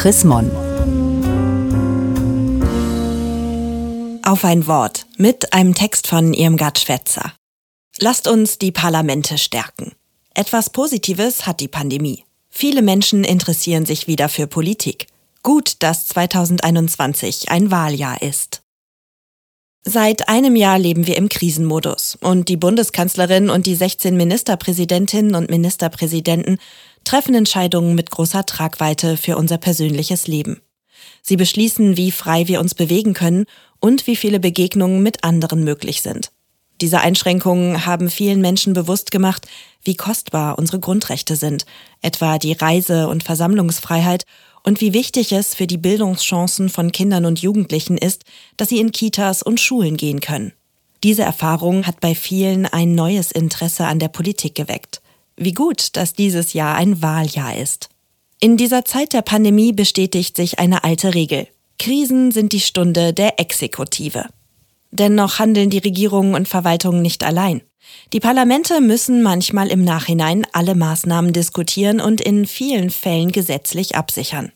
Chris 0.00 0.24
Mon. 0.24 0.50
Auf 4.24 4.46
ein 4.46 4.66
Wort 4.66 5.04
mit 5.18 5.52
einem 5.52 5.74
Text 5.74 6.06
von 6.06 6.32
Irmgard 6.32 6.78
Schwetzer. 6.78 7.34
Lasst 7.98 8.26
uns 8.26 8.56
die 8.56 8.72
Parlamente 8.72 9.36
stärken. 9.36 9.92
Etwas 10.32 10.70
Positives 10.70 11.46
hat 11.46 11.60
die 11.60 11.68
Pandemie. 11.68 12.24
Viele 12.48 12.80
Menschen 12.80 13.24
interessieren 13.24 13.84
sich 13.84 14.06
wieder 14.06 14.30
für 14.30 14.46
Politik. 14.46 15.06
Gut, 15.42 15.74
dass 15.80 16.06
2021 16.06 17.50
ein 17.50 17.70
Wahljahr 17.70 18.22
ist. 18.22 18.62
Seit 19.82 20.28
einem 20.28 20.56
Jahr 20.56 20.78
leben 20.78 21.06
wir 21.06 21.16
im 21.16 21.28
Krisenmodus 21.30 22.18
und 22.20 22.48
die 22.48 22.58
Bundeskanzlerin 22.58 23.48
und 23.48 23.64
die 23.64 23.74
16 23.74 24.14
Ministerpräsidentinnen 24.14 25.34
und 25.34 25.50
Ministerpräsidenten 25.50 26.58
treffen 27.10 27.34
Entscheidungen 27.34 27.96
mit 27.96 28.12
großer 28.12 28.46
Tragweite 28.46 29.16
für 29.16 29.36
unser 29.36 29.58
persönliches 29.58 30.28
Leben. 30.28 30.60
Sie 31.22 31.36
beschließen, 31.36 31.96
wie 31.96 32.12
frei 32.12 32.46
wir 32.46 32.60
uns 32.60 32.76
bewegen 32.76 33.14
können 33.14 33.46
und 33.80 34.06
wie 34.06 34.14
viele 34.14 34.38
Begegnungen 34.38 35.02
mit 35.02 35.24
anderen 35.24 35.64
möglich 35.64 36.02
sind. 36.02 36.30
Diese 36.80 37.00
Einschränkungen 37.00 37.84
haben 37.84 38.10
vielen 38.10 38.40
Menschen 38.40 38.74
bewusst 38.74 39.10
gemacht, 39.10 39.48
wie 39.82 39.96
kostbar 39.96 40.56
unsere 40.56 40.78
Grundrechte 40.78 41.34
sind, 41.34 41.66
etwa 42.00 42.38
die 42.38 42.52
Reise- 42.52 43.08
und 43.08 43.24
Versammlungsfreiheit 43.24 44.22
und 44.62 44.80
wie 44.80 44.92
wichtig 44.92 45.32
es 45.32 45.56
für 45.56 45.66
die 45.66 45.78
Bildungschancen 45.78 46.68
von 46.68 46.92
Kindern 46.92 47.24
und 47.24 47.42
Jugendlichen 47.42 47.98
ist, 47.98 48.22
dass 48.56 48.68
sie 48.68 48.78
in 48.78 48.92
Kitas 48.92 49.42
und 49.42 49.58
Schulen 49.58 49.96
gehen 49.96 50.20
können. 50.20 50.52
Diese 51.02 51.22
Erfahrung 51.22 51.88
hat 51.88 51.98
bei 51.98 52.14
vielen 52.14 52.66
ein 52.66 52.94
neues 52.94 53.32
Interesse 53.32 53.86
an 53.86 53.98
der 53.98 54.08
Politik 54.08 54.54
geweckt. 54.54 55.02
Wie 55.42 55.54
gut, 55.54 55.96
dass 55.96 56.12
dieses 56.12 56.52
Jahr 56.52 56.74
ein 56.74 57.00
Wahljahr 57.00 57.56
ist. 57.56 57.88
In 58.40 58.58
dieser 58.58 58.84
Zeit 58.84 59.14
der 59.14 59.22
Pandemie 59.22 59.72
bestätigt 59.72 60.36
sich 60.36 60.58
eine 60.58 60.84
alte 60.84 61.14
Regel. 61.14 61.48
Krisen 61.78 62.30
sind 62.30 62.52
die 62.52 62.60
Stunde 62.60 63.14
der 63.14 63.40
Exekutive. 63.40 64.26
Dennoch 64.90 65.38
handeln 65.38 65.70
die 65.70 65.78
Regierungen 65.78 66.34
und 66.34 66.46
Verwaltungen 66.46 67.00
nicht 67.00 67.24
allein. 67.24 67.62
Die 68.12 68.20
Parlamente 68.20 68.82
müssen 68.82 69.22
manchmal 69.22 69.68
im 69.68 69.82
Nachhinein 69.82 70.46
alle 70.52 70.74
Maßnahmen 70.74 71.32
diskutieren 71.32 72.02
und 72.02 72.20
in 72.20 72.46
vielen 72.46 72.90
Fällen 72.90 73.32
gesetzlich 73.32 73.96
absichern. 73.96 74.52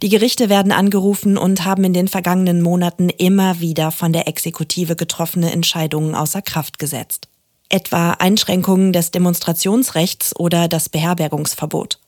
Die 0.00 0.08
Gerichte 0.08 0.48
werden 0.48 0.72
angerufen 0.72 1.36
und 1.36 1.66
haben 1.66 1.84
in 1.84 1.92
den 1.92 2.08
vergangenen 2.08 2.62
Monaten 2.62 3.10
immer 3.10 3.60
wieder 3.60 3.90
von 3.90 4.14
der 4.14 4.26
Exekutive 4.28 4.96
getroffene 4.96 5.52
Entscheidungen 5.52 6.14
außer 6.14 6.40
Kraft 6.40 6.78
gesetzt. 6.78 7.28
Etwa 7.72 8.10
Einschränkungen 8.18 8.92
des 8.92 9.12
Demonstrationsrechts 9.12 10.36
oder 10.36 10.68
das 10.68 10.90
Beherbergungsverbot. 10.90 11.98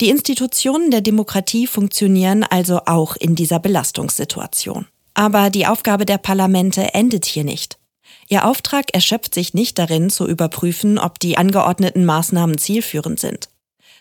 Die 0.00 0.10
Institutionen 0.10 0.92
der 0.92 1.00
Demokratie 1.00 1.66
funktionieren 1.66 2.44
also 2.44 2.82
auch 2.86 3.16
in 3.16 3.34
dieser 3.34 3.58
Belastungssituation. 3.58 4.86
Aber 5.14 5.50
die 5.50 5.66
Aufgabe 5.66 6.06
der 6.06 6.18
Parlamente 6.18 6.94
endet 6.94 7.24
hier 7.24 7.42
nicht. 7.42 7.78
Ihr 8.28 8.46
Auftrag 8.46 8.94
erschöpft 8.94 9.34
sich 9.34 9.54
nicht 9.54 9.76
darin, 9.76 10.08
zu 10.08 10.28
überprüfen, 10.28 11.00
ob 11.00 11.18
die 11.18 11.36
angeordneten 11.36 12.04
Maßnahmen 12.04 12.56
zielführend 12.56 13.18
sind. 13.18 13.48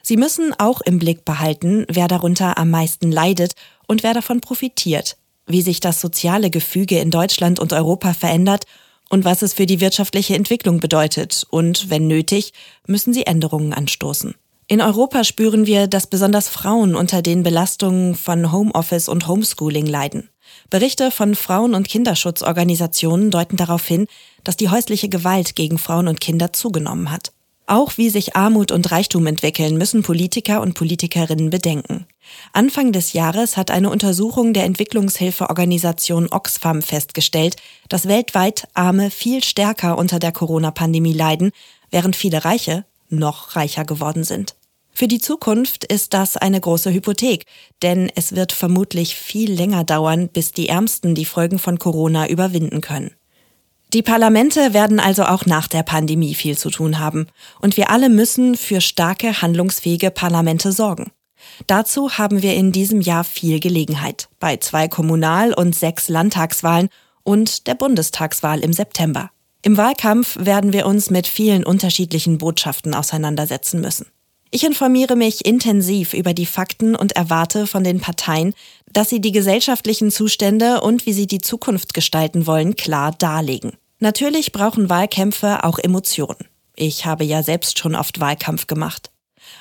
Sie 0.04 0.18
müssen 0.18 0.54
auch 0.60 0.82
im 0.82 1.00
Blick 1.00 1.26
behalten, 1.26 1.84
wer 1.90 2.10
darunter 2.10 2.60
am 2.60 2.70
meisten 2.70 3.12
leidet 3.12 3.54
und 3.88 4.04
wer 4.04 4.14
davon 4.14 4.40
profitiert, 4.40 5.18
wie 5.48 5.64
sich 5.64 5.80
das 5.80 6.00
soziale 6.00 6.52
Gefüge 6.52 7.00
in 7.00 7.10
Deutschland 7.10 7.60
und 7.60 7.74
Europa 7.74 8.14
verändert 8.14 8.66
und 9.12 9.26
was 9.26 9.42
es 9.42 9.54
für 9.54 9.66
die 9.66 9.82
wirtschaftliche 9.82 10.36
Entwicklung 10.36 10.80
bedeutet 10.80 11.46
und, 11.50 11.90
wenn 11.90 12.08
nötig, 12.08 12.54
müssen 12.88 13.14
sie 13.14 13.26
Änderungen 13.26 13.74
anstoßen. 13.74 14.36
In 14.68 14.80
Europa 14.80 15.26
spüren 15.26 15.66
wir, 15.66 15.88
dass 15.88 16.08
besonders 16.08 16.48
Frauen 16.48 16.96
unter 16.96 17.22
den 17.22 17.44
Belastungen 17.44 18.16
von 18.16 18.54
Homeoffice 18.54 19.10
und 19.10 19.28
Homeschooling 19.28 19.86
leiden. 19.86 20.30
Berichte 20.70 21.12
von 21.12 21.36
Frauen- 21.36 21.76
und 21.76 21.90
Kinderschutzorganisationen 21.90 23.32
deuten 23.32 23.58
darauf 23.58 23.86
hin, 23.86 24.08
dass 24.46 24.56
die 24.56 24.70
häusliche 24.70 25.10
Gewalt 25.10 25.58
gegen 25.58 25.78
Frauen 25.78 26.08
und 26.08 26.22
Kinder 26.22 26.54
zugenommen 26.54 27.12
hat. 27.12 27.34
Auch 27.68 27.98
wie 27.98 28.10
sich 28.10 28.38
Armut 28.38 28.72
und 28.72 28.92
Reichtum 28.92 29.28
entwickeln, 29.28 29.78
müssen 29.78 30.04
Politiker 30.04 30.62
und 30.62 30.74
Politikerinnen 30.74 31.50
bedenken. 31.50 32.06
Anfang 32.54 32.92
des 32.92 33.14
Jahres 33.14 33.58
hat 33.58 33.72
eine 33.72 33.90
Untersuchung 33.90 34.54
der 34.54 34.66
Entwicklungshilfeorganisation 34.66 36.28
Oxfam 36.32 36.82
festgestellt, 36.82 37.56
dass 37.90 38.08
weltweit 38.08 38.68
Arme 38.74 39.10
viel 39.12 39.44
stärker 39.44 39.98
unter 39.98 40.20
der 40.20 40.32
Corona-Pandemie 40.32 41.14
leiden, 41.14 41.52
während 41.90 42.16
viele 42.16 42.46
Reiche 42.46 42.86
noch 43.10 43.56
reicher 43.56 43.86
geworden 43.86 44.24
sind. 44.24 44.56
Für 44.94 45.08
die 45.08 45.20
Zukunft 45.20 45.86
ist 45.86 46.14
das 46.14 46.38
eine 46.38 46.60
große 46.60 46.92
Hypothek, 46.92 47.46
denn 47.82 48.12
es 48.16 48.36
wird 48.36 48.52
vermutlich 48.52 49.16
viel 49.16 49.52
länger 49.52 49.84
dauern, 49.84 50.30
bis 50.30 50.52
die 50.52 50.70
Ärmsten 50.70 51.16
die 51.16 51.26
Folgen 51.26 51.60
von 51.60 51.80
Corona 51.80 52.28
überwinden 52.28 52.82
können. 52.82 53.12
Die 53.94 54.02
Parlamente 54.02 54.74
werden 54.74 55.00
also 55.00 55.24
auch 55.24 55.46
nach 55.46 55.68
der 55.68 55.84
Pandemie 55.84 56.34
viel 56.34 56.58
zu 56.58 56.70
tun 56.70 57.00
haben, 57.00 57.28
und 57.60 57.78
wir 57.78 57.90
alle 57.90 58.10
müssen 58.10 58.56
für 58.56 58.80
starke, 58.80 59.42
handlungsfähige 59.42 60.12
Parlamente 60.12 60.72
sorgen. 60.72 61.12
Dazu 61.68 62.18
haben 62.18 62.42
wir 62.42 62.56
in 62.56 62.72
diesem 62.72 63.02
Jahr 63.02 63.24
viel 63.24 63.60
Gelegenheit, 63.60 64.30
bei 64.40 64.58
zwei 64.58 64.88
Kommunal- 64.88 65.54
und 65.54 65.76
sechs 65.76 66.10
Landtagswahlen 66.10 66.90
und 67.24 67.68
der 67.68 67.76
Bundestagswahl 67.76 68.60
im 68.60 68.74
September. 68.74 69.32
Im 69.64 69.78
Wahlkampf 69.78 70.38
werden 70.40 70.74
wir 70.74 70.88
uns 70.88 71.10
mit 71.10 71.28
vielen 71.28 71.64
unterschiedlichen 71.64 72.40
Botschaften 72.40 72.96
auseinandersetzen 72.96 73.80
müssen. 73.80 74.08
Ich 74.50 74.66
informiere 74.66 75.16
mich 75.16 75.46
intensiv 75.46 76.14
über 76.14 76.34
die 76.34 76.46
Fakten 76.46 76.96
und 76.96 77.14
erwarte 77.14 77.68
von 77.68 77.86
den 77.86 78.02
Parteien, 78.02 78.54
dass 78.92 79.10
sie 79.10 79.22
die 79.22 79.32
gesellschaftlichen 79.32 80.12
Zustände 80.12 80.82
und 80.82 81.06
wie 81.06 81.14
sie 81.14 81.28
die 81.28 81.40
Zukunft 81.40 81.94
gestalten 81.94 82.48
wollen, 82.48 82.76
klar 82.76 83.14
darlegen. 83.18 83.74
Natürlich 84.00 84.52
brauchen 84.52 84.90
Wahlkämpfe 84.90 85.64
auch 85.64 85.80
Emotionen. 85.80 86.48
Ich 86.76 87.06
habe 87.06 87.24
ja 87.24 87.44
selbst 87.44 87.80
schon 87.80 87.96
oft 87.96 88.20
Wahlkampf 88.20 88.68
gemacht. 88.68 89.12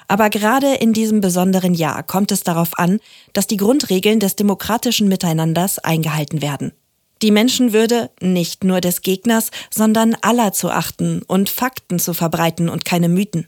Aber 0.08 0.30
gerade 0.30 0.74
in 0.74 0.92
diesem 0.92 1.20
besonderen 1.20 1.74
Jahr 1.74 2.02
kommt 2.02 2.32
es 2.32 2.42
darauf 2.42 2.78
an, 2.78 3.00
dass 3.32 3.46
die 3.46 3.56
Grundregeln 3.56 4.20
des 4.20 4.36
demokratischen 4.36 5.08
Miteinanders 5.08 5.78
eingehalten 5.78 6.42
werden. 6.42 6.72
Die 7.22 7.30
Menschenwürde 7.30 8.10
nicht 8.20 8.64
nur 8.64 8.80
des 8.80 9.02
Gegners, 9.02 9.50
sondern 9.70 10.16
aller 10.22 10.52
zu 10.52 10.70
achten 10.70 11.22
und 11.22 11.50
Fakten 11.50 11.98
zu 11.98 12.14
verbreiten 12.14 12.68
und 12.68 12.84
keine 12.84 13.08
Mythen. 13.08 13.46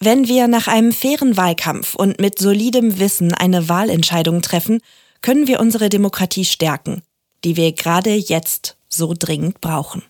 Wenn 0.00 0.26
wir 0.26 0.48
nach 0.48 0.66
einem 0.66 0.92
fairen 0.92 1.36
Wahlkampf 1.36 1.94
und 1.94 2.20
mit 2.20 2.40
solidem 2.40 2.98
Wissen 2.98 3.32
eine 3.32 3.68
Wahlentscheidung 3.68 4.42
treffen, 4.42 4.80
können 5.20 5.46
wir 5.46 5.60
unsere 5.60 5.88
Demokratie 5.88 6.44
stärken, 6.44 7.02
die 7.44 7.56
wir 7.56 7.72
gerade 7.72 8.14
jetzt 8.14 8.76
so 8.88 9.14
dringend 9.16 9.60
brauchen. 9.60 10.02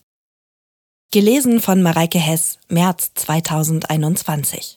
Gelesen 1.12 1.60
von 1.60 1.82
Mareike 1.82 2.19
Hess, 2.19 2.59
März 2.69 3.10
2021. 3.16 4.76